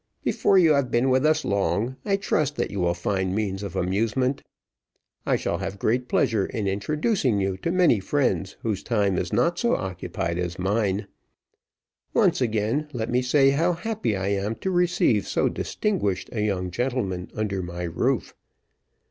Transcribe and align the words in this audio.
Before 0.23 0.57
you 0.57 0.73
have 0.73 0.89
been 0.89 1.11
with 1.11 1.27
us 1.27 1.45
long, 1.45 1.95
I 2.03 2.15
trust 2.15 2.55
that 2.55 2.71
you 2.71 2.79
will 2.79 2.95
find 2.95 3.35
means 3.35 3.61
of 3.61 3.75
amusement. 3.75 4.41
I 5.27 5.35
shall 5.35 5.59
have 5.59 5.77
great 5.77 6.07
pleasure 6.07 6.47
in 6.47 6.67
introducing 6.67 7.39
you 7.39 7.55
to 7.57 7.71
many 7.71 7.99
friends 7.99 8.57
whose 8.63 8.81
time 8.81 9.19
is 9.19 9.31
not 9.31 9.59
so 9.59 9.75
occupied 9.75 10.39
as 10.39 10.57
mine. 10.57 11.05
Once 12.15 12.41
again 12.41 12.87
let 12.93 13.11
me 13.11 13.21
say 13.21 13.51
how 13.51 13.73
happy 13.73 14.15
I 14.17 14.29
am 14.29 14.55
to 14.55 14.71
receive 14.71 15.27
so 15.27 15.47
distinguished 15.49 16.29
a 16.31 16.41
young 16.41 16.71
gentleman 16.71 17.29
under 17.35 17.61
my 17.61 17.83
roof. 17.83 18.33